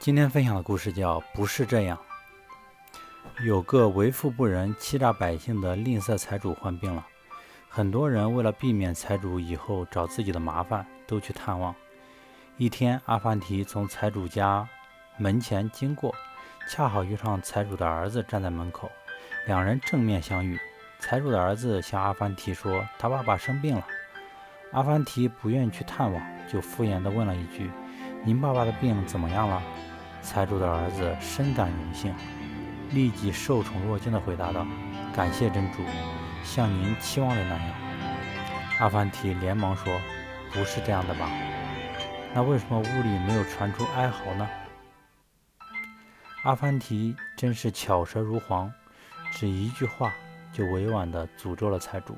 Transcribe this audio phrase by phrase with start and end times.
[0.00, 1.98] 今天分享的故事叫《不是这样》。
[3.44, 7.04] 有个为富不仁、欺诈百姓的吝啬财主患病了，
[7.68, 11.74] 很多人为了避免财主以后找自己的麻烦，都去探望。
[12.56, 14.66] 一天，阿凡提从财主家
[15.16, 16.14] 门前经过，
[16.70, 18.88] 恰好遇上财主的儿子站在门口，
[19.48, 20.56] 两人正面相遇。
[21.00, 23.84] 财主的儿子向阿凡提说：“他爸爸生病了。”
[24.72, 27.68] 阿凡提不愿去探望，就敷衍地问了一句
[28.24, 29.62] ：“您爸爸的病怎么样了？”
[30.20, 32.14] 财主的儿子深感荣幸，
[32.90, 34.66] 立即受宠若惊地回答道
[35.14, 35.78] ：“感谢真主，
[36.44, 37.70] 像您期望的那样。”
[38.80, 39.92] 阿凡提连忙说
[40.52, 41.30] ：“不是这样的吧？
[42.34, 44.48] 那为什么屋里没有传出哀嚎呢？”
[46.44, 48.72] 阿凡提真是巧舌如簧，
[49.32, 50.12] 只一句话
[50.52, 52.16] 就委婉地诅咒了财主。